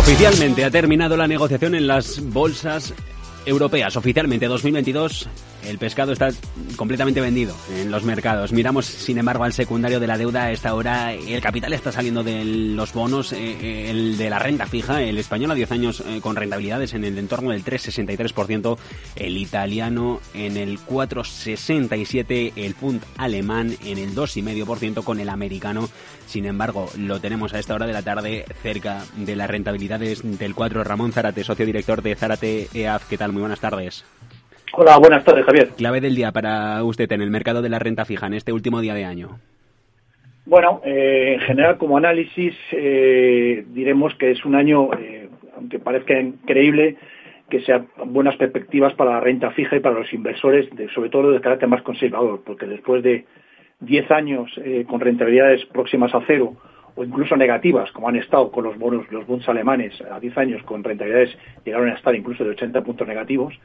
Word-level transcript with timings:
Oficialmente 0.00 0.64
ha 0.64 0.70
terminado 0.70 1.14
la 1.14 1.28
negociación 1.28 1.74
en 1.74 1.86
las 1.86 2.22
bolsas 2.32 2.94
europeas. 3.50 3.96
Oficialmente 3.96 4.46
2022 4.46 5.28
el 5.66 5.78
pescado 5.78 6.12
está 6.12 6.30
completamente 6.76 7.20
vendido 7.20 7.54
en 7.76 7.90
los 7.90 8.04
mercados. 8.04 8.52
Miramos, 8.52 8.86
sin 8.86 9.18
embargo, 9.18 9.44
al 9.44 9.52
secundario 9.52 10.00
de 10.00 10.06
la 10.06 10.16
deuda 10.16 10.44
a 10.44 10.52
esta 10.52 10.74
hora. 10.74 11.12
El 11.12 11.40
capital 11.40 11.72
está 11.72 11.92
saliendo 11.92 12.22
de 12.22 12.44
los 12.44 12.92
bonos, 12.92 13.32
eh, 13.32 13.56
eh, 13.60 13.90
el 13.90 14.16
de 14.16 14.30
la 14.30 14.38
renta 14.38 14.66
fija, 14.66 15.02
el 15.02 15.18
español 15.18 15.50
a 15.50 15.54
10 15.54 15.72
años 15.72 16.02
eh, 16.06 16.20
con 16.20 16.36
rentabilidades 16.36 16.94
en 16.94 17.04
el 17.04 17.18
entorno 17.18 17.50
del 17.50 17.64
3,63%, 17.64 18.78
el 19.16 19.36
italiano 19.36 20.20
en 20.34 20.56
el 20.56 20.78
4,67%, 20.78 22.52
el 22.56 22.74
punt 22.74 23.02
alemán 23.18 23.76
en 23.84 23.98
el 23.98 24.14
2,5% 24.14 25.04
con 25.04 25.20
el 25.20 25.28
americano. 25.28 25.88
Sin 26.26 26.46
embargo, 26.46 26.88
lo 26.96 27.20
tenemos 27.20 27.52
a 27.54 27.58
esta 27.58 27.74
hora 27.74 27.86
de 27.86 27.92
la 27.92 28.02
tarde 28.02 28.44
cerca 28.62 29.04
de 29.16 29.34
las 29.34 29.50
rentabilidades 29.50 30.22
del 30.22 30.54
4. 30.54 30.84
Ramón 30.84 31.12
Zárate, 31.12 31.42
socio 31.42 31.66
director 31.66 32.02
de 32.02 32.14
Zárate 32.14 32.68
EAF. 32.72 33.08
¿Qué 33.08 33.18
tal? 33.18 33.32
Muy 33.32 33.39
buenas 33.40 33.60
tardes. 33.60 34.04
Hola, 34.72 34.98
buenas 34.98 35.24
tardes, 35.24 35.44
Javier. 35.44 35.70
Clave 35.76 36.00
del 36.00 36.14
día 36.14 36.30
para 36.30 36.82
usted 36.84 37.10
en 37.10 37.22
el 37.22 37.30
mercado 37.30 37.60
de 37.60 37.68
la 37.68 37.80
renta 37.80 38.04
fija 38.04 38.26
en 38.26 38.34
este 38.34 38.52
último 38.52 38.80
día 38.80 38.94
de 38.94 39.04
año. 39.04 39.38
Bueno, 40.46 40.80
eh, 40.84 41.34
en 41.34 41.40
general, 41.40 41.76
como 41.76 41.96
análisis, 41.96 42.54
eh, 42.72 43.64
diremos 43.68 44.14
que 44.14 44.30
es 44.30 44.44
un 44.44 44.54
año, 44.54 44.90
eh, 44.94 45.28
aunque 45.56 45.78
parezca 45.78 46.18
increíble, 46.18 46.96
que 47.48 47.60
sean 47.62 47.88
buenas 48.06 48.36
perspectivas 48.36 48.94
para 48.94 49.12
la 49.12 49.20
renta 49.20 49.50
fija 49.50 49.76
y 49.76 49.80
para 49.80 49.98
los 49.98 50.12
inversores, 50.12 50.68
sobre 50.94 51.10
todo 51.10 51.32
de 51.32 51.40
carácter 51.40 51.68
más 51.68 51.82
conservador, 51.82 52.42
porque 52.44 52.66
después 52.66 53.02
de 53.02 53.26
10 53.80 54.10
años 54.12 54.50
con 54.86 55.00
rentabilidades 55.00 55.64
próximas 55.66 56.14
a 56.14 56.20
cero 56.26 56.54
o 57.00 57.04
incluso 57.04 57.34
negativas, 57.34 57.90
como 57.92 58.10
han 58.10 58.16
estado 58.16 58.50
con 58.50 58.62
los 58.62 58.76
bonos, 58.78 59.10
los 59.10 59.26
bonds 59.26 59.48
alemanes 59.48 59.98
a 60.02 60.20
10 60.20 60.36
años 60.36 60.62
con 60.64 60.84
rentabilidades 60.84 61.30
llegaron 61.64 61.88
a 61.88 61.94
estar 61.94 62.14
incluso 62.14 62.44
de 62.44 62.50
80 62.50 62.82
puntos 62.82 63.08
negativos, 63.08 63.58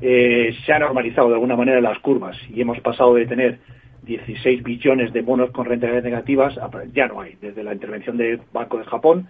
eh, 0.00 0.56
se 0.64 0.72
han 0.72 0.80
normalizado 0.80 1.28
de 1.28 1.34
alguna 1.34 1.56
manera 1.56 1.82
las 1.82 1.98
curvas 1.98 2.38
y 2.48 2.58
hemos 2.62 2.80
pasado 2.80 3.16
de 3.16 3.26
tener 3.26 3.58
16 4.04 4.62
billones 4.62 5.12
de 5.12 5.20
bonos 5.20 5.50
con 5.50 5.66
rentabilidades 5.66 6.04
negativas, 6.04 6.58
ya 6.94 7.06
no 7.06 7.20
hay. 7.20 7.36
Desde 7.38 7.62
la 7.62 7.74
intervención 7.74 8.16
del 8.16 8.40
Banco 8.50 8.78
de 8.78 8.84
Japón 8.84 9.28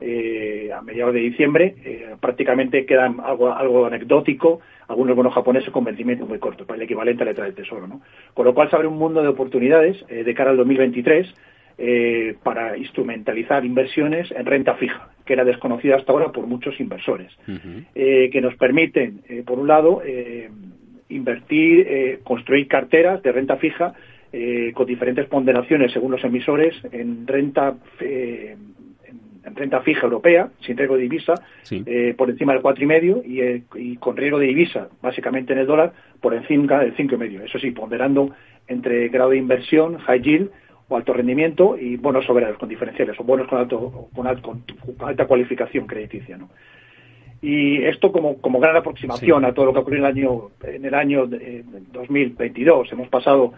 eh, 0.00 0.70
a 0.74 0.80
mediados 0.80 1.12
de 1.12 1.20
diciembre, 1.20 1.74
eh, 1.84 2.16
prácticamente 2.18 2.86
queda 2.86 3.14
algo, 3.24 3.52
algo 3.52 3.84
anecdótico, 3.84 4.60
algunos 4.88 5.14
bonos 5.14 5.34
japoneses 5.34 5.68
con 5.68 5.84
vencimiento 5.84 6.24
muy 6.24 6.38
corto, 6.38 6.64
para 6.64 6.78
el 6.78 6.84
equivalente 6.84 7.24
a 7.24 7.26
letra 7.26 7.44
del 7.44 7.54
tesoro. 7.54 7.86
¿no? 7.86 8.00
Con 8.32 8.46
lo 8.46 8.54
cual 8.54 8.70
se 8.70 8.76
abre 8.76 8.88
un 8.88 8.96
mundo 8.96 9.20
de 9.20 9.28
oportunidades 9.28 10.02
de 10.08 10.34
cara 10.34 10.52
al 10.52 10.56
2023 10.56 11.34
eh, 11.78 12.34
para 12.42 12.78
instrumentalizar 12.78 13.62
inversiones 13.62 14.30
en 14.30 14.46
renta 14.46 14.76
fija, 14.76 15.10
que 15.26 15.34
era 15.34 15.44
desconocida 15.44 15.96
hasta 15.96 16.10
ahora 16.10 16.32
por 16.32 16.46
muchos 16.46 16.80
inversores, 16.80 17.30
eh, 17.94 18.30
que 18.32 18.40
nos 18.40 18.54
permiten, 18.56 19.20
eh, 19.28 19.42
por 19.44 19.58
un 19.58 19.68
lado, 19.68 20.00
invertir, 21.10 22.20
construir 22.24 22.66
carteras 22.66 23.22
de 23.22 23.30
renta 23.30 23.56
fija 23.56 23.92
con 24.72 24.86
diferentes 24.86 25.26
ponderaciones 25.26 25.92
según 25.92 26.12
los 26.12 26.24
emisores 26.24 26.74
en 26.92 27.26
renta 27.26 27.76
en 28.00 29.54
renta 29.54 29.80
fija 29.82 30.04
europea, 30.04 30.48
sin 30.60 30.78
riesgo 30.78 30.96
de 30.96 31.02
divisa, 31.02 31.34
por 32.16 32.30
encima 32.30 32.54
del 32.54 32.62
cuatro 32.62 32.82
y 32.82 32.86
medio 32.86 33.22
y, 33.22 33.96
con 33.98 34.16
riesgo 34.16 34.38
de 34.38 34.46
divisa, 34.46 34.88
básicamente 35.02 35.52
en 35.52 35.58
el 35.58 35.66
dólar, 35.66 35.92
por 36.22 36.32
encima 36.32 36.80
del 36.80 36.96
cinco 36.96 37.16
y 37.16 37.18
medio. 37.18 37.44
Eso 37.44 37.58
sí, 37.58 37.70
ponderando 37.70 38.30
entre 38.66 39.08
grado 39.08 39.30
de 39.30 39.36
inversión, 39.36 39.98
high 39.98 40.22
yield, 40.22 40.50
o 40.88 40.96
alto 40.96 41.12
rendimiento 41.12 41.76
y 41.78 41.96
bonos 41.96 42.24
soberanos 42.24 42.58
con 42.58 42.68
diferenciales 42.68 43.18
o 43.18 43.24
bonos 43.24 43.48
con, 43.48 43.58
alto, 43.58 44.08
con, 44.14 44.26
alta 45.08 45.26
cualificación 45.26 45.86
crediticia. 45.86 46.36
¿no? 46.36 46.48
Y 47.42 47.82
esto 47.84 48.12
como, 48.12 48.38
como 48.38 48.60
gran 48.60 48.76
aproximación 48.76 49.44
a 49.44 49.52
todo 49.52 49.66
lo 49.66 49.72
que 49.72 49.80
ocurrió 49.80 49.98
en 49.98 50.04
el 50.04 50.10
año, 50.10 50.50
en 50.62 50.84
el 50.84 50.94
año 50.94 51.26
2022. 51.26 52.92
Hemos 52.92 53.08
pasado, 53.08 53.52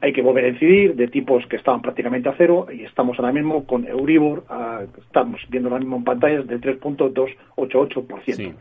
hay 0.00 0.12
que 0.12 0.22
volver 0.22 0.44
a 0.44 0.48
incidir, 0.48 0.94
de 0.94 1.08
tipos 1.08 1.46
que 1.46 1.56
estaban 1.56 1.82
prácticamente 1.82 2.28
a 2.28 2.34
cero 2.36 2.66
y 2.72 2.84
estamos 2.84 3.18
ahora 3.18 3.32
mismo 3.32 3.64
con 3.64 3.86
Euribor, 3.86 4.44
estamos 4.98 5.40
viendo 5.48 5.68
ahora 5.68 5.80
mismo 5.80 5.96
en 5.96 6.04
pantallas 6.04 6.46
del 6.46 6.60
3.288%. 6.60 8.54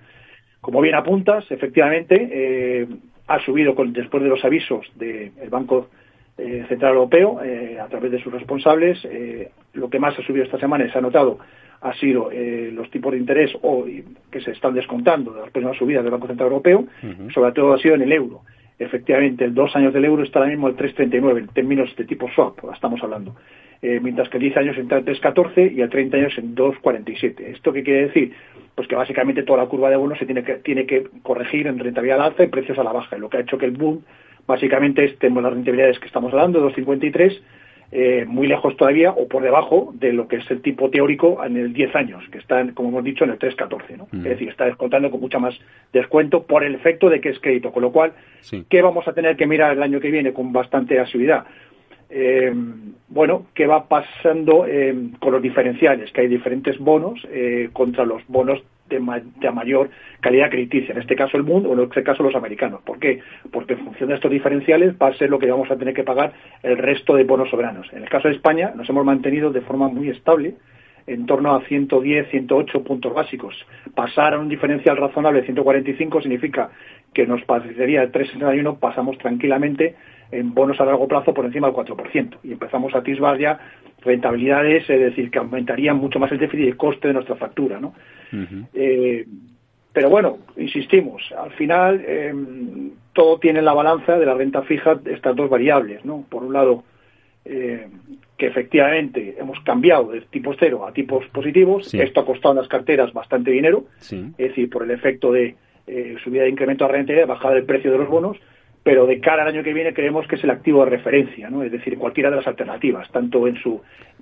Como 0.62 0.82
bien 0.82 0.96
apuntas, 0.96 1.46
efectivamente, 1.52 2.30
eh, 2.32 2.88
ha 3.28 3.40
subido 3.46 3.76
con, 3.76 3.94
después 3.94 4.24
de 4.24 4.30
los 4.30 4.44
avisos 4.44 4.88
del 4.96 5.32
Banco 5.50 5.90
eh, 6.40 6.66
Central 6.70 6.94
Europeo, 6.94 7.42
eh, 7.44 7.80
a 7.80 7.88
través 7.88 8.12
de 8.12 8.22
sus 8.22 8.32
responsables. 8.32 9.04
Eh, 9.06 9.50
lo 9.74 9.90
que 9.90 9.98
más 9.98 10.18
ha 10.20 10.22
subido 10.22 10.46
esta 10.46 10.60
semana 10.60 10.86
y 10.86 10.92
se 10.92 10.98
ha 11.00 11.02
notado 11.02 11.40
ha 11.82 11.94
sido 11.94 12.32
los 12.72 12.90
tipos 12.90 13.12
de 13.12 13.20
interés 13.20 13.52
o, 13.62 13.86
que 14.32 14.42
se 14.42 14.50
están 14.50 14.74
descontando 14.74 15.32
de 15.32 15.42
las 15.42 15.52
primeras 15.52 15.78
subidas 15.78 16.04
del 16.04 16.12
Banco 16.12 16.26
Central 16.26 16.50
Europeo, 16.50 16.88
sobre 17.32 17.52
todo 17.52 17.74
ha 17.74 17.78
sido 17.78 17.94
en 17.94 18.02
el 18.02 18.12
euro. 18.12 18.42
Efectivamente, 18.80 19.46
el 19.46 19.54
dos 19.54 19.76
años 19.76 19.94
del 19.94 20.06
euro 20.06 20.24
está 20.24 20.40
ahora 20.40 20.50
mismo 20.50 20.68
el 20.70 20.76
3,39 20.76 21.38
en 21.38 21.48
términos 21.50 21.96
de 21.96 22.06
tipo 22.06 22.28
swap, 22.32 22.58
estamos 22.74 23.02
hablando. 23.04 23.36
mientras 23.84 24.28
que 24.30 24.38
el 24.38 24.44
10 24.44 24.58
años 24.58 24.78
está 24.78 24.98
en 24.98 25.06
3,14 25.06 25.72
y 25.72 25.82
el 25.82 25.90
30 25.90 26.18
años 26.18 26.38
en 26.40 26.56
2,47. 26.56 27.42
¿Esto 27.42 27.72
qué 27.72 27.84
quiere 27.84 28.08
decir? 28.08 28.34
Pues 28.74 28.88
que 28.88 28.96
básicamente 28.96 29.44
toda 29.44 29.60
la 29.62 29.70
curva 29.70 29.92
de 29.92 29.98
bonos 29.98 30.18
se 30.18 30.26
tiene 30.26 30.44
que, 30.44 30.56
tiene 30.56 30.88
que 30.88 31.08
corregir 31.22 31.68
en 31.68 31.78
rentabilidad 31.78 32.22
al 32.22 32.32
alza 32.32 32.44
y 32.44 32.48
precios 32.48 32.80
a 32.80 32.84
la 32.84 32.92
baja, 32.92 33.20
lo 33.20 33.30
que 33.30 33.38
ha 33.38 33.42
hecho 33.42 33.60
que 33.60 33.66
el 33.66 33.78
boom 33.78 34.02
Básicamente 34.48 35.08
tenemos 35.20 35.44
las 35.44 35.54
rentabilidades 35.54 36.00
que 36.00 36.08
estamos 36.08 36.32
hablando, 36.32 36.68
2,53, 36.70 37.42
eh, 37.92 38.26
muy 38.28 38.48
lejos 38.48 38.76
todavía 38.76 39.12
o 39.12 39.28
por 39.28 39.44
debajo 39.44 39.94
de 39.96 40.12
lo 40.12 40.28
que 40.28 40.38
es 40.38 40.52
el 40.52 40.62
tipo 40.62 40.90
teórico 40.90 41.44
en 41.46 41.58
el 41.58 41.74
10 41.74 41.96
años, 41.96 42.24
que 42.32 42.38
está, 42.38 42.66
como 42.74 42.90
hemos 42.90 43.04
dicho, 43.04 43.24
en 43.24 43.32
el 43.32 43.40
3,14. 43.40 43.98
¿no? 43.98 44.08
Mm. 44.12 44.18
Es 44.18 44.32
decir, 44.32 44.50
está 44.50 44.66
descontando 44.66 45.12
con 45.12 45.20
mucha 45.20 45.40
más 45.40 45.58
descuento 45.94 46.44
por 46.44 46.64
el 46.64 46.76
efecto 46.76 47.10
de 47.10 47.22
que 47.22 47.30
es 47.30 47.40
crédito. 47.40 47.72
Con 47.72 47.84
lo 47.84 47.92
cual, 47.92 48.14
¿qué 48.70 48.82
vamos 48.82 49.08
a 49.08 49.14
tener 49.14 49.36
que 49.36 49.48
mirar 49.48 49.74
el 49.74 49.84
año 49.84 50.00
que 50.00 50.12
viene 50.12 50.34
con 50.34 50.52
bastante 50.52 51.00
asiduidad? 51.00 51.46
Eh, 52.10 52.54
bueno, 53.10 53.48
¿qué 53.54 53.68
va 53.68 53.88
pasando 53.88 54.66
eh, 54.66 54.96
con 55.20 55.34
los 55.34 55.42
diferenciales? 55.42 56.12
Que 56.12 56.22
hay 56.22 56.28
diferentes 56.28 56.78
bonos 56.80 57.26
eh, 57.30 57.70
contra 57.74 58.06
los 58.06 58.26
bonos 58.28 58.62
de, 58.90 59.00
mayor 59.52 59.90
calidad 60.20 60.50
crediticia, 60.50 60.94
en 60.94 61.02
este 61.02 61.16
caso 61.16 61.38
el 61.38 61.44
mundo 61.44 61.70
o 61.70 61.74
en 61.74 61.82
este 61.82 62.04
caso 62.04 62.24
los 62.24 62.36
americanos. 62.36 62.82
¿Por 62.84 63.00
qué? 63.00 63.22
Porque 63.52 63.74
en 63.74 63.86
función 63.86 64.10
de 64.10 64.16
estos 64.16 64.32
diferenciales 64.32 64.96
va 65.02 65.08
a 65.08 65.14
ser 65.14 65.30
lo 65.30 65.40
que 65.40 65.50
vamos 65.50 65.70
a 65.72 65.78
tener 65.78 65.94
que 65.94 66.04
pagar 66.04 66.34
el 66.64 66.78
resto 66.78 67.16
de 67.16 67.24
bonos 67.24 67.50
soberanos. 67.50 67.88
En 67.94 68.04
el 68.04 68.10
caso 68.10 68.28
de 68.28 68.36
España 68.36 68.72
nos 68.76 68.90
hemos 68.90 69.06
mantenido 69.06 69.52
de 69.52 69.62
forma 69.62 69.88
muy 69.88 70.10
estable 70.10 70.56
en 71.08 71.26
torno 71.26 71.56
a 71.56 71.62
110, 71.62 72.30
108 72.30 72.84
puntos 72.84 73.14
básicos. 73.14 73.56
Pasar 73.96 74.34
a 74.34 74.40
un 74.40 74.50
diferencial 74.50 74.98
razonable 74.98 75.40
de 75.40 75.46
145 75.46 76.22
significa 76.22 76.70
que 77.14 77.26
nos 77.26 77.44
parecería 77.46 78.04
el 78.04 78.12
3,61, 78.12 78.78
pasamos 78.80 79.18
tranquilamente 79.18 79.96
en 80.32 80.54
bonos 80.54 80.80
a 80.80 80.86
largo 80.86 81.08
plazo 81.08 81.34
por 81.34 81.46
encima 81.46 81.68
del 81.68 81.76
4%. 81.76 82.38
Y 82.44 82.52
empezamos 82.52 82.94
a 82.94 83.00
atisbar 83.00 83.38
ya 83.38 83.60
rentabilidades, 84.02 84.90
es 84.90 85.00
decir, 85.00 85.32
que 85.32 85.40
aumentarían 85.40 85.98
mucho 85.98 86.20
más 86.20 86.32
el 86.32 86.38
déficit 86.38 86.66
y 86.66 86.70
el 86.70 86.78
coste 86.78 87.08
de 87.08 87.14
nuestra 87.14 87.36
factura. 87.36 87.80
¿no? 87.80 87.94
Eh, 88.74 89.26
pero 89.94 90.10
bueno, 90.10 90.40
insistimos, 90.58 91.34
al 91.38 91.52
final 91.54 92.04
eh, 92.06 92.34
todo 93.14 93.40
tiene 93.40 93.60
en 93.60 93.66
la 93.66 93.74
balanza 93.74 94.18
de 94.18 94.26
la 94.26 94.36
renta 94.36 94.62
fija 94.64 95.00
estas 95.06 95.36
dos 95.36 95.50
variables. 95.50 96.06
¿no? 96.06 96.26
Por 96.30 96.44
un 96.44 96.54
lado, 96.54 96.84
eh, 97.46 97.88
que 98.38 98.48
efectivamente 98.48 99.36
hemos 99.40 99.60
cambiado 99.62 100.12
de 100.12 100.22
tipos 100.22 100.58
cero 100.60 100.86
a 100.86 100.94
tipos 100.94 101.26
positivos. 101.30 101.94
Esto 101.94 102.20
ha 102.20 102.26
costado 102.26 102.54
en 102.54 102.60
las 102.60 102.68
carteras 102.68 103.14
bastante 103.14 103.52
dinero, 103.52 103.86
es 104.00 104.38
decir, 104.38 104.70
por 104.70 104.84
el 104.84 104.92
efecto 104.92 105.32
de 105.32 105.56
subida 106.22 106.44
de 106.44 106.50
incremento 106.50 106.86
de 106.86 106.92
renta 106.92 107.14
y 107.14 107.24
bajada 107.24 107.56
del 107.56 107.64
precio 107.64 107.90
de 107.92 107.98
los 107.98 108.10
bonos 108.10 108.38
pero 108.88 109.06
de 109.06 109.20
cara 109.20 109.44
al 109.44 109.50
año 109.50 109.64
que 109.64 109.74
viene 109.74 109.94
creemos 109.94 110.26
que 110.28 110.38
es 110.38 110.44
el 110.46 110.50
activo 110.50 110.86
de 110.86 110.92
referencia, 110.92 111.50
¿no? 111.50 111.62
es 111.62 111.70
decir, 111.70 111.98
cualquiera 111.98 112.30
de 112.30 112.38
las 112.38 112.48
alternativas, 112.48 113.12
tanto 113.12 113.46
en, 113.46 113.58
su, 113.58 113.82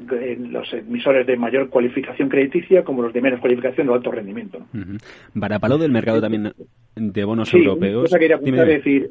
en 0.09 0.51
los 0.51 0.73
emisores 0.73 1.27
de 1.27 1.37
mayor 1.37 1.69
cualificación 1.69 2.29
crediticia 2.29 2.83
como 2.83 3.03
los 3.03 3.13
de 3.13 3.21
menos 3.21 3.39
cualificación 3.39 3.87
o 3.89 3.93
alto 3.93 4.09
rendimiento. 4.09 4.65
¿no? 4.73 5.59
palo 5.59 5.77
del 5.77 5.91
mercado 5.91 6.19
también 6.19 6.51
de 6.95 7.23
bonos 7.23 7.53
europeos. 7.53 8.05
Cosa 8.05 8.17
que 8.17 8.23
quería 8.23 8.37
apuntar, 8.37 8.67
es 8.67 8.83
decir, 8.83 9.07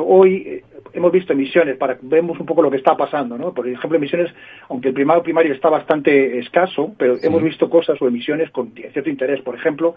hoy 0.00 0.34
eh, 0.34 0.64
hemos 0.94 1.12
visto 1.12 1.32
emisiones, 1.32 1.76
para 1.76 1.96
vemos 2.02 2.40
un 2.40 2.46
poco 2.46 2.60
lo 2.60 2.68
que 2.68 2.78
está 2.78 2.96
pasando, 2.96 3.38
¿no? 3.38 3.54
Por 3.54 3.68
ejemplo, 3.68 3.96
emisiones, 3.96 4.34
aunque 4.68 4.88
el 4.88 4.94
primario 4.94 5.22
primario 5.22 5.54
está 5.54 5.68
bastante 5.68 6.40
escaso, 6.40 6.92
pero 6.98 7.18
hemos 7.22 7.40
visto 7.40 7.70
cosas 7.70 8.02
o 8.02 8.08
emisiones 8.08 8.50
con 8.50 8.72
cierto 8.72 9.08
interés. 9.08 9.42
Por 9.42 9.54
ejemplo, 9.54 9.94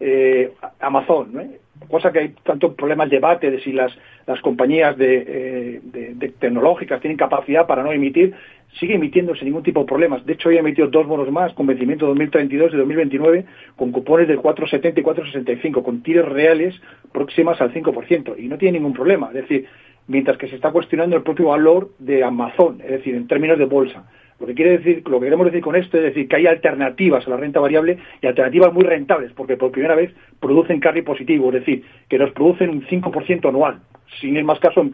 eh, 0.00 0.52
Amazon, 0.80 1.28
¿no? 1.32 1.42
cosa 1.88 2.12
que 2.12 2.18
hay 2.18 2.34
tanto 2.44 2.74
problemas 2.74 3.10
de 3.10 3.16
debate 3.16 3.50
de 3.50 3.60
si 3.60 3.72
las, 3.72 3.92
las 4.26 4.40
compañías 4.40 4.96
de, 4.96 5.80
eh, 5.92 6.32
tecnológicas 6.38 7.00
tienen 7.00 7.16
capacidad 7.16 7.66
para 7.66 7.82
no 7.82 7.92
emitir, 7.92 8.34
sigue 8.78 8.94
emitiendo 8.94 9.34
sin 9.34 9.46
ningún 9.46 9.62
tipo 9.62 9.80
de 9.80 9.86
problemas. 9.86 10.24
De 10.24 10.34
hecho, 10.34 10.48
hoy 10.48 10.56
ha 10.56 10.60
emitido 10.60 10.88
dos 10.88 11.06
bonos 11.06 11.30
más 11.30 11.52
con 11.54 11.66
vencimiento 11.66 12.06
2032 12.06 12.72
y 12.72 12.76
2029 12.76 13.44
con 13.76 13.92
cupones 13.92 14.28
de 14.28 14.38
4,70 14.38 14.98
y 14.98 15.02
4,65, 15.02 15.82
con 15.82 16.02
tires 16.02 16.26
reales 16.26 16.74
próximas 17.12 17.60
al 17.60 17.72
5%, 17.72 18.34
y 18.38 18.48
no 18.48 18.58
tiene 18.58 18.78
ningún 18.78 18.94
problema. 18.94 19.28
Es 19.28 19.34
decir, 19.34 19.66
mientras 20.06 20.36
que 20.38 20.48
se 20.48 20.56
está 20.56 20.70
cuestionando 20.70 21.16
el 21.16 21.22
propio 21.22 21.48
valor 21.48 21.90
de 21.98 22.22
Amazon, 22.22 22.80
es 22.82 22.90
decir, 22.90 23.14
en 23.14 23.26
términos 23.26 23.58
de 23.58 23.64
bolsa. 23.64 24.04
Lo 24.40 24.46
que 24.46 24.54
quiere 24.54 24.78
decir, 24.78 25.02
lo 25.06 25.20
que 25.20 25.26
queremos 25.26 25.46
decir 25.46 25.60
con 25.60 25.76
esto 25.76 25.98
es 25.98 26.02
decir 26.02 26.26
que 26.26 26.36
hay 26.36 26.46
alternativas 26.46 27.26
a 27.26 27.30
la 27.30 27.36
renta 27.36 27.60
variable 27.60 27.98
y 28.22 28.26
alternativas 28.26 28.72
muy 28.72 28.84
rentables, 28.84 29.32
porque 29.32 29.58
por 29.58 29.70
primera 29.70 29.94
vez 29.94 30.14
producen 30.40 30.80
carry 30.80 31.02
positivo, 31.02 31.48
es 31.48 31.60
decir, 31.60 31.84
que 32.08 32.18
nos 32.18 32.32
producen 32.32 32.70
un 32.70 32.82
5% 32.86 33.48
anual, 33.48 33.80
sin 34.20 34.36
ir 34.36 34.44
más 34.44 34.58
caso 34.58 34.80
una 34.80 34.88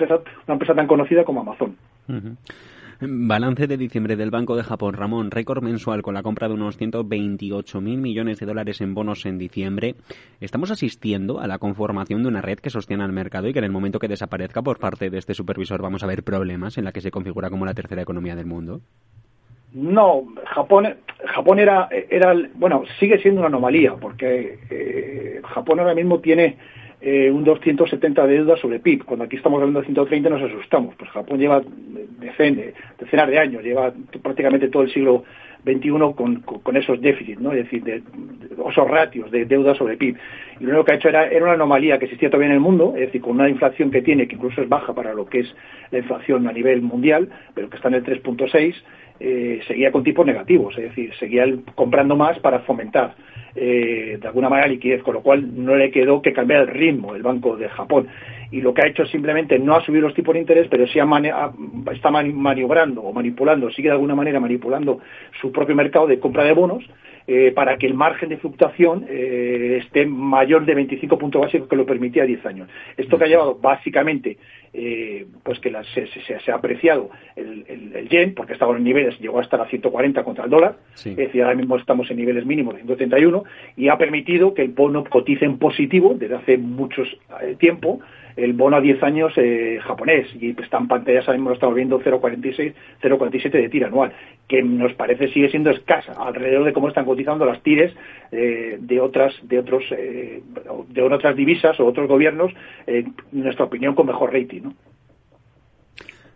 empresa 0.48 0.74
tan 0.74 0.86
conocida 0.88 1.22
como 1.24 1.42
Amazon. 1.42 1.76
Balance 3.00 3.66
de 3.66 3.76
diciembre 3.76 4.16
del 4.16 4.30
Banco 4.30 4.56
de 4.56 4.62
Japón, 4.62 4.94
Ramón, 4.94 5.30
récord 5.30 5.62
mensual 5.62 6.00
con 6.00 6.14
la 6.14 6.22
compra 6.22 6.48
de 6.48 6.54
unos 6.54 6.80
128.000 6.80 7.80
millones 7.98 8.40
de 8.40 8.46
dólares 8.46 8.80
en 8.80 8.94
bonos 8.94 9.26
en 9.26 9.36
diciembre. 9.36 9.96
¿Estamos 10.40 10.70
asistiendo 10.70 11.38
a 11.38 11.46
la 11.46 11.58
conformación 11.58 12.22
de 12.22 12.28
una 12.28 12.40
red 12.40 12.58
que 12.58 12.70
sostiene 12.70 13.04
al 13.04 13.12
mercado 13.12 13.48
y 13.48 13.52
que 13.52 13.58
en 13.58 13.66
el 13.66 13.70
momento 13.70 13.98
que 13.98 14.08
desaparezca 14.08 14.62
por 14.62 14.78
parte 14.78 15.10
de 15.10 15.18
este 15.18 15.34
supervisor 15.34 15.82
vamos 15.82 16.02
a 16.02 16.06
ver 16.06 16.24
problemas 16.24 16.78
en 16.78 16.84
la 16.84 16.92
que 16.92 17.02
se 17.02 17.10
configura 17.10 17.50
como 17.50 17.66
la 17.66 17.74
tercera 17.74 18.00
economía 18.00 18.34
del 18.34 18.46
mundo? 18.46 18.80
No, 19.72 20.26
Japón, 20.46 20.96
Japón 21.24 21.58
era, 21.58 21.88
era, 21.90 22.34
bueno, 22.54 22.84
sigue 22.98 23.18
siendo 23.18 23.40
una 23.40 23.48
anomalía 23.48 23.94
porque 23.94 24.58
eh, 24.70 25.40
Japón 25.44 25.80
ahora 25.80 25.94
mismo 25.94 26.20
tiene 26.20 26.56
eh, 27.00 27.30
un 27.30 27.44
270 27.44 28.26
de 28.26 28.34
deuda 28.34 28.56
sobre 28.56 28.80
PIB. 28.80 29.04
Cuando 29.04 29.24
aquí 29.24 29.36
estamos 29.36 29.58
hablando 29.58 29.80
de 29.80 29.86
130 29.86 30.30
nos 30.30 30.42
asustamos. 30.42 30.94
Pues 30.96 31.10
Japón 31.10 31.38
lleva 31.38 31.62
decenas 32.18 33.28
de 33.28 33.38
años, 33.38 33.62
lleva 33.62 33.92
prácticamente 34.22 34.68
todo 34.68 34.82
el 34.82 34.92
siglo 34.92 35.24
XXI 35.66 35.90
con, 36.14 36.36
con, 36.40 36.76
esos 36.76 37.00
déficits, 37.00 37.40
¿no? 37.40 37.52
es 37.52 37.64
decir, 37.64 37.82
de, 37.82 38.02
esos 38.68 38.88
ratios 38.88 39.30
de 39.30 39.44
deuda 39.44 39.74
sobre 39.74 39.96
PIB. 39.96 40.16
Y 40.60 40.64
lo 40.64 40.70
único 40.70 40.84
que 40.84 40.92
ha 40.92 40.94
hecho 40.96 41.08
era, 41.08 41.28
era 41.28 41.44
una 41.44 41.54
anomalía 41.54 41.98
que 41.98 42.04
existía 42.06 42.30
todavía 42.30 42.48
en 42.48 42.54
el 42.54 42.60
mundo, 42.60 42.94
es 42.94 43.06
decir, 43.06 43.20
con 43.20 43.32
una 43.32 43.48
inflación 43.48 43.90
que 43.90 44.00
tiene, 44.00 44.28
que 44.28 44.36
incluso 44.36 44.62
es 44.62 44.68
baja 44.68 44.94
para 44.94 45.12
lo 45.12 45.26
que 45.26 45.40
es 45.40 45.54
la 45.90 45.98
inflación 45.98 46.46
a 46.46 46.52
nivel 46.52 46.82
mundial, 46.82 47.28
pero 47.54 47.68
que 47.68 47.76
está 47.76 47.88
en 47.88 47.94
el 47.94 48.04
3.6, 48.04 48.74
eh, 49.20 49.60
seguía 49.66 49.90
con 49.90 50.04
tipos 50.04 50.26
negativos, 50.26 50.76
es 50.76 50.84
decir, 50.84 51.12
seguía 51.18 51.44
comprando 51.74 52.16
más 52.16 52.38
para 52.40 52.60
fomentar 52.60 53.14
eh, 53.54 54.18
de 54.20 54.28
alguna 54.28 54.50
manera 54.50 54.68
liquidez, 54.68 55.02
con 55.02 55.14
lo 55.14 55.22
cual 55.22 55.64
no 55.64 55.74
le 55.76 55.90
quedó 55.90 56.20
que 56.20 56.34
cambiar 56.34 56.62
el 56.62 56.68
ritmo 56.68 57.14
el 57.14 57.22
Banco 57.22 57.56
de 57.56 57.70
Japón. 57.70 58.06
Y 58.50 58.60
lo 58.60 58.74
que 58.74 58.82
ha 58.82 58.88
hecho 58.88 59.06
simplemente 59.06 59.58
no 59.58 59.74
ha 59.74 59.84
subido 59.84 60.02
los 60.02 60.14
tipos 60.14 60.34
de 60.34 60.40
interés, 60.40 60.68
pero 60.70 60.86
sí 60.86 60.98
está 61.92 62.10
maniobrando 62.10 63.02
o 63.02 63.12
manipulando, 63.12 63.70
sigue 63.70 63.88
de 63.88 63.94
alguna 63.94 64.14
manera 64.14 64.38
manipulando 64.40 65.00
su 65.40 65.50
propio 65.50 65.74
mercado 65.74 66.06
de 66.06 66.20
compra 66.20 66.44
de 66.44 66.52
bonos, 66.52 66.84
eh, 67.28 67.50
para 67.52 67.76
que 67.76 67.86
el 67.86 67.94
margen 67.94 68.28
de 68.28 68.36
fluctuación 68.36 69.04
eh, 69.08 69.78
esté 69.82 70.06
mayor 70.06 70.64
de 70.64 70.76
25 70.76 71.18
puntos 71.18 71.40
básicos 71.40 71.68
que 71.68 71.74
lo 71.74 71.84
permitía 71.84 72.24
10 72.24 72.46
años. 72.46 72.68
Esto 72.96 73.18
que 73.18 73.24
ha 73.24 73.26
llevado 73.26 73.56
básicamente 73.56 74.38
eh, 74.72 75.26
pues 75.42 75.58
que 75.58 75.72
se, 75.72 76.52
ha 76.52 76.54
apreciado 76.54 77.10
el, 77.34 78.08
yen, 78.08 78.34
porque 78.34 78.52
estaba 78.52 78.76
en 78.76 78.84
niveles, 78.84 79.18
llegó 79.18 79.40
a 79.40 79.42
estar 79.42 79.60
a 79.60 79.66
140 79.66 80.22
contra 80.22 80.44
el 80.44 80.50
dólar, 80.50 80.76
es 80.94 81.16
decir, 81.16 81.42
ahora 81.42 81.56
mismo 81.56 81.76
estamos 81.76 82.08
en 82.10 82.18
niveles 82.18 82.46
mínimos 82.46 82.74
de 82.74 82.82
131, 82.82 83.42
y 83.76 83.88
ha 83.88 83.96
permitido 83.96 84.54
que 84.54 84.62
el 84.62 84.68
bono 84.68 85.02
cotice 85.04 85.46
en 85.46 85.58
positivo 85.58 86.14
desde 86.14 86.36
hace 86.36 86.58
mucho 86.58 87.02
tiempo, 87.58 88.00
el 88.36 88.52
bono 88.52 88.76
a 88.76 88.80
10 88.80 89.02
años 89.02 89.32
eh, 89.36 89.78
japonés 89.82 90.28
y 90.38 90.50
está 90.50 90.78
en 90.78 90.88
pantalla, 90.88 91.22
sabemos, 91.22 91.54
estamos 91.54 91.74
viendo 91.74 91.98
0,46, 92.00 92.74
0,47 93.02 93.50
de 93.50 93.68
tira 93.68 93.88
anual, 93.88 94.12
que 94.46 94.62
nos 94.62 94.92
parece 94.94 95.28
sigue 95.32 95.50
siendo 95.50 95.70
escasa, 95.70 96.12
alrededor 96.12 96.64
de 96.64 96.72
cómo 96.72 96.88
están 96.88 97.06
cotizando 97.06 97.46
las 97.46 97.62
tires 97.62 97.94
eh, 98.32 98.76
de 98.78 99.00
otras 99.00 99.34
de 99.42 99.58
otros 99.58 99.84
eh, 99.90 100.42
de 100.88 101.02
otras 101.02 101.36
divisas 101.36 101.80
o 101.80 101.86
otros 101.86 102.08
gobiernos, 102.08 102.52
en 102.86 103.14
nuestra 103.32 103.64
opinión, 103.64 103.94
con 103.94 104.06
mejor 104.06 104.32
rating. 104.32 104.62
¿no? 104.62 104.74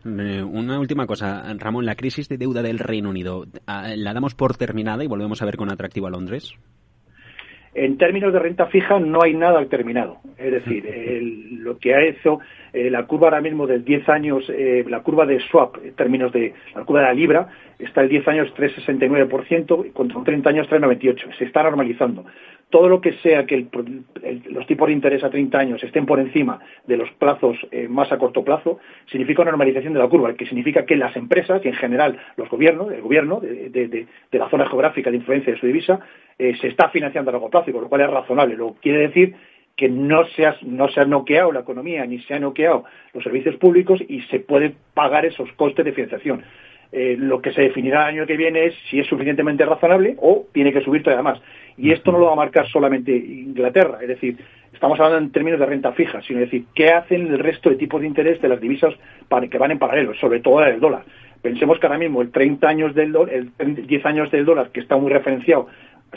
Una 0.03 0.81
última 0.81 1.07
cosa, 1.07 1.45
Ramón, 1.59 1.85
la 1.85 1.95
crisis 1.95 2.29
de 2.29 2.39
deuda 2.39 2.63
del 2.63 2.79
Reino 2.79 3.11
Unido, 3.11 3.45
¿la 3.67 4.15
damos 4.15 4.35
por 4.35 4.57
terminada 4.57 5.05
y 5.05 5.09
volvemos 5.09 5.43
a 5.43 5.45
ver 5.45 5.57
con 5.57 5.71
atractivo 5.71 6.07
a 6.07 6.11
Londres? 6.11 6.55
En 7.73 7.99
términos 7.99 8.33
de 8.33 8.39
renta 8.41 8.67
fija 8.67 8.99
no 8.99 9.23
hay 9.23 9.35
nada 9.35 9.65
terminado. 9.67 10.19
Es 10.37 10.53
decir, 10.53 10.85
lo 11.61 11.79
que 11.79 11.95
ha 11.95 12.03
hecho 12.03 12.41
eh, 12.73 12.91
la 12.91 13.07
curva 13.07 13.29
ahora 13.29 13.41
mismo 13.41 13.67
del 13.67 13.85
10 13.85 14.09
años, 14.09 14.45
eh, 14.49 14.85
la 14.89 15.01
curva 15.01 15.27
de 15.27 15.41
swap, 15.51 15.77
en 15.85 15.95
términos 15.95 16.33
de 16.33 16.55
la 16.75 16.85
curva 16.85 17.01
de 17.01 17.07
la 17.07 17.15
libra, 17.15 17.49
está 17.79 18.03
el 18.03 18.09
10 18.09 18.29
años 18.29 18.55
3,69% 18.57 19.87
y 19.87 19.91
contra 19.91 20.19
un 20.19 20.25
30 20.25 20.51
años 20.51 20.69
3,98%. 20.69 21.37
Se 21.39 21.45
está 21.45 21.63
normalizando. 21.63 22.25
Todo 22.71 22.89
lo 22.89 23.01
que 23.01 23.15
sea 23.15 23.47
que 23.47 23.67
los 24.49 24.67
tipos 24.67 24.89
de 24.89 24.95
interés 24.95 25.25
a 25.25 25.31
30 25.31 25.59
años 25.59 25.83
estén 25.83 26.07
por 26.07 26.21
encima 26.21 26.61
de 26.87 26.97
los 26.97 27.11
plazos 27.13 27.57
eh, 27.71 27.89
más 27.89 28.11
a 28.13 28.19
corto 28.19 28.45
plazo, 28.45 28.79
significa 29.11 29.43
una 29.43 29.51
normalización 29.51 29.93
de 29.93 29.99
la 29.99 30.09
curva, 30.09 30.35
que 30.35 30.47
significa 30.47 30.87
que 30.87 30.97
las 30.97 31.17
empresas 31.17 31.61
y 31.65 31.69
en 31.69 31.75
general 31.75 32.19
los 32.37 32.49
gobiernos, 32.49 32.93
el 32.93 33.03
gobierno 33.03 33.41
de, 33.41 34.07
la 34.33 34.49
zona 34.49 34.69
geográfica 34.69 35.11
de 35.11 35.17
influencia 35.17 35.53
de 35.53 35.59
su 35.59 35.67
divisa, 35.67 36.01
se 36.39 36.69
está 36.69 36.89
financiando 36.89 37.31
a 37.31 37.33
largo 37.33 37.51
plazo, 37.51 37.71
con 37.73 37.83
lo 37.83 37.89
cual 37.89 38.01
es 38.01 38.11
razonable. 38.11 38.57
Lo 38.57 38.75
quiere 38.81 39.01
decir 39.09 39.35
que 39.77 39.89
no 39.89 40.27
se, 40.27 40.45
ha, 40.47 40.57
no 40.63 40.89
se 40.89 41.01
ha 41.01 41.05
noqueado 41.05 41.53
la 41.53 41.61
economía 41.61 42.05
ni 42.05 42.19
se 42.21 42.35
ha 42.35 42.39
noqueado 42.39 42.85
los 43.15 43.25
servicios 43.25 43.57
públicos 43.57 43.99
y 44.09 44.21
se 44.23 44.41
puede 44.41 44.75
pagar 44.93 45.25
esos 45.25 45.51
costes 45.53 45.85
de 45.85 45.93
financiación. 45.93 46.43
Eh, 46.93 47.17
lo 47.17 47.41
que 47.41 47.53
se 47.53 47.63
definirá 47.63 48.03
el 48.09 48.17
año 48.17 48.27
que 48.27 48.37
viene 48.37 48.67
es 48.67 48.75
si 48.89 48.99
es 48.99 49.07
suficientemente 49.07 49.65
razonable 49.65 50.17
o 50.19 50.47
tiene 50.53 50.73
que 50.73 50.81
subir 50.81 51.03
todavía 51.03 51.23
más. 51.23 51.41
Y 51.77 51.93
esto 51.93 52.11
no 52.11 52.19
lo 52.19 52.27
va 52.27 52.33
a 52.33 52.37
marcar 52.37 52.67
solamente 52.69 53.13
Inglaterra, 53.13 53.99
es 54.03 54.09
decir, 54.09 54.37
estamos 54.73 54.99
hablando 54.99 55.19
en 55.19 55.31
términos 55.31 55.61
de 55.61 55.67
renta 55.67 55.93
fija, 55.93 56.21
sino 56.23 56.41
decir, 56.41 56.65
¿qué 56.75 56.89
hacen 56.89 57.29
el 57.29 57.39
resto 57.39 57.71
de 57.71 57.77
tipos 57.77 58.01
de 58.01 58.09
interés 58.09 58.41
de 58.43 58.49
las 58.49 58.61
divisas 58.61 58.95
para, 59.29 59.47
que 59.47 59.59
van 59.59 59.71
en 59.71 59.79
paralelo, 59.79 60.15
sobre 60.15 60.41
todo 60.41 60.65
el 60.65 60.81
dólar? 60.81 61.05
Pensemos 61.41 61.79
que 61.79 61.87
ahora 61.87 61.99
mismo 61.99 62.21
el 62.21 62.31
30 62.31 62.69
años 62.69 62.95
del 62.95 63.17
el 63.59 63.87
10 63.87 64.07
años 64.07 64.31
del 64.31 64.45
dólar, 64.45 64.71
que 64.71 64.81
está 64.81 64.97
muy 64.97 65.11
referenciado 65.11 65.69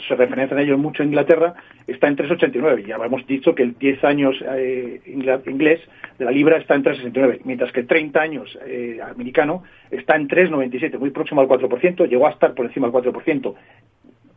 se 0.07 0.15
referencian 0.15 0.59
ellos 0.59 0.79
mucho 0.79 1.03
en 1.03 1.09
Inglaterra, 1.09 1.53
está 1.87 2.07
en 2.07 2.17
3,89. 2.17 2.85
Ya 2.85 2.95
hemos 2.95 3.25
dicho 3.27 3.53
que 3.53 3.63
el 3.63 3.77
10 3.77 4.03
años 4.03 4.35
eh, 4.41 5.01
inglés 5.05 5.81
de 6.17 6.25
la 6.25 6.31
libra 6.31 6.57
está 6.57 6.75
en 6.75 6.83
3,69, 6.83 7.41
mientras 7.43 7.71
que 7.71 7.81
el 7.81 7.87
30 7.87 8.21
años 8.21 8.57
eh, 8.65 8.99
americano 9.01 9.63
está 9.91 10.15
en 10.15 10.27
3,97, 10.27 10.97
muy 10.97 11.11
próximo 11.11 11.41
al 11.41 11.47
4%, 11.47 12.07
llegó 12.07 12.27
a 12.27 12.31
estar 12.31 12.53
por 12.53 12.65
encima 12.65 12.89
del 12.89 12.95
4% 12.95 13.53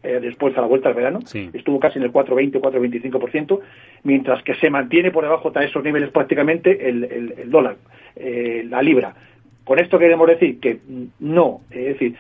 eh, 0.03 0.20
después 0.20 0.56
a 0.56 0.61
la 0.61 0.67
vuelta 0.67 0.91
al 0.91 0.94
verano, 0.94 1.20
estuvo 1.53 1.81
casi 1.81 1.99
en 1.99 2.05
el 2.05 2.12
4,20, 2.12 2.61
4,25%, 2.61 3.61
mientras 4.05 4.43
que 4.43 4.55
se 4.56 4.70
mantiene 4.70 5.11
por 5.11 5.25
debajo 5.25 5.50
de 5.50 5.64
esos 5.64 5.82
niveles 5.82 6.11
prácticamente 6.11 6.88
el, 6.88 7.05
el 7.05 7.50
dólar, 7.50 7.76
la 8.17 8.82
libra. 8.82 9.14
Con 9.64 9.81
esto 9.81 9.99
queremos 9.99 10.29
decir 10.29 10.61
que 10.61 10.79
no, 11.19 11.62
es 11.70 11.87
decir, 11.87 12.14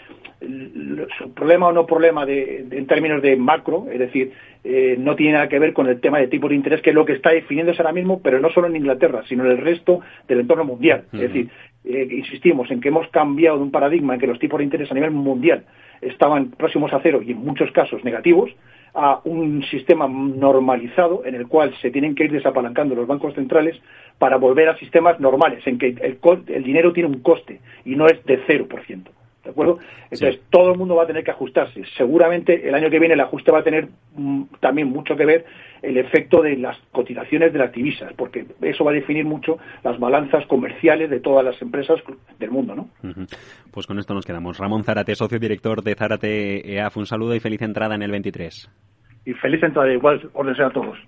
problema 1.34 1.68
o 1.68 1.72
no 1.72 1.86
problema 1.86 2.26
de, 2.26 2.66
en 2.70 2.86
términos 2.86 3.22
de 3.22 3.36
macro, 3.36 3.86
es 3.90 3.98
decir, 3.98 4.32
eh, 4.64 4.96
no 4.98 5.14
tiene 5.14 5.34
nada 5.34 5.48
que 5.48 5.58
ver 5.58 5.72
con 5.72 5.86
el 5.86 6.00
tema 6.00 6.18
de 6.18 6.28
tipo 6.28 6.48
de 6.48 6.54
interés, 6.54 6.82
que 6.82 6.90
es 6.90 6.96
lo 6.96 7.04
que 7.04 7.12
está 7.12 7.30
definiéndose 7.30 7.80
ahora 7.80 7.92
mismo, 7.92 8.20
pero 8.20 8.40
no 8.40 8.50
solo 8.50 8.66
en 8.66 8.76
Inglaterra, 8.76 9.22
sino 9.28 9.44
en 9.44 9.52
el 9.52 9.58
resto 9.58 10.00
del 10.26 10.40
entorno 10.40 10.64
mundial. 10.64 11.04
Es 11.12 11.20
decir, 11.20 11.48
eh, 11.84 12.08
insistimos 12.10 12.70
en 12.70 12.80
que 12.80 12.88
hemos 12.88 13.08
cambiado 13.08 13.58
de 13.58 13.62
un 13.62 13.70
paradigma 13.70 14.14
en 14.14 14.20
que 14.20 14.26
los 14.26 14.38
tipos 14.38 14.58
de 14.58 14.64
interés 14.64 14.90
a 14.90 14.94
nivel 14.94 15.12
mundial 15.12 15.64
estaban 16.00 16.50
próximos 16.50 16.92
a 16.92 17.00
cero 17.00 17.20
y 17.24 17.32
en 17.32 17.38
muchos 17.38 17.70
casos 17.72 18.02
negativos, 18.04 18.50
a 18.92 19.20
un 19.24 19.62
sistema 19.64 20.08
normalizado 20.08 21.22
en 21.26 21.34
el 21.34 21.46
cual 21.46 21.74
se 21.82 21.90
tienen 21.90 22.14
que 22.14 22.24
ir 22.24 22.32
desapalancando 22.32 22.94
los 22.94 23.06
bancos 23.06 23.34
centrales 23.34 23.78
para 24.18 24.38
volver 24.38 24.70
a 24.70 24.78
sistemas 24.78 25.20
normales, 25.20 25.66
en 25.66 25.78
que 25.78 25.88
el, 25.88 26.18
el 26.48 26.62
dinero 26.64 26.92
tiene 26.94 27.10
un 27.10 27.20
coste 27.20 27.60
y 27.84 27.94
no 27.94 28.06
es 28.06 28.24
de 28.24 28.42
0%. 28.46 29.04
¿De 29.46 29.52
acuerdo? 29.52 29.78
Entonces, 30.10 30.40
todo 30.50 30.72
el 30.72 30.78
mundo 30.78 30.96
va 30.96 31.04
a 31.04 31.06
tener 31.06 31.22
que 31.22 31.30
ajustarse. 31.30 31.84
Seguramente 31.96 32.68
el 32.68 32.74
año 32.74 32.90
que 32.90 32.98
viene 32.98 33.14
el 33.14 33.20
ajuste 33.20 33.52
va 33.52 33.60
a 33.60 33.62
tener 33.62 33.88
mm, 34.16 34.42
también 34.58 34.88
mucho 34.88 35.14
que 35.14 35.24
ver 35.24 35.44
el 35.82 35.98
efecto 35.98 36.42
de 36.42 36.56
las 36.56 36.76
cotizaciones 36.90 37.52
de 37.52 37.60
las 37.60 37.72
divisas, 37.72 38.12
porque 38.14 38.44
eso 38.62 38.82
va 38.82 38.90
a 38.90 38.94
definir 38.94 39.24
mucho 39.24 39.58
las 39.84 40.00
balanzas 40.00 40.44
comerciales 40.46 41.10
de 41.10 41.20
todas 41.20 41.44
las 41.44 41.62
empresas 41.62 42.00
del 42.40 42.50
mundo, 42.50 42.74
¿no? 42.74 42.88
Pues 43.70 43.86
con 43.86 44.00
esto 44.00 44.14
nos 44.14 44.26
quedamos. 44.26 44.58
Ramón 44.58 44.82
Zárate, 44.82 45.14
socio 45.14 45.38
director 45.38 45.80
de 45.84 45.94
Zárate 45.94 46.74
EAF, 46.74 46.96
un 46.96 47.06
saludo 47.06 47.36
y 47.36 47.40
feliz 47.40 47.62
entrada 47.62 47.94
en 47.94 48.02
el 48.02 48.10
23. 48.10 48.68
Y 49.26 49.32
feliz 49.34 49.62
entrada 49.62 49.92
igual, 49.92 50.28
orden 50.32 50.60
a 50.60 50.70
todos. 50.70 50.98